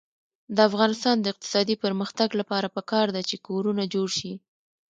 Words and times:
د 0.55 0.57
افغانستان 0.69 1.15
د 1.19 1.25
اقتصادي 1.33 1.75
پرمختګ 1.83 2.29
لپاره 2.39 2.67
پکار 2.77 3.07
ده 3.15 3.21
چې 3.29 3.35
کورونه 3.47 3.83
جوړ 3.93 4.07
شي. 4.17 4.33